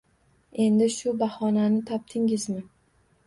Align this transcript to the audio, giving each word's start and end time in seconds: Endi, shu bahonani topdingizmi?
Endi, 0.63 0.87
shu 0.95 1.13
bahonani 1.19 1.83
topdingizmi? 1.91 2.65